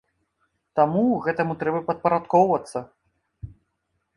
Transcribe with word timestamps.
Таму 0.79 1.03
гэтаму 1.27 1.53
трэба 1.65 1.79
падпарадкоўвацца. 1.91 2.79